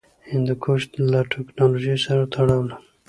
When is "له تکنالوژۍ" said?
1.11-1.97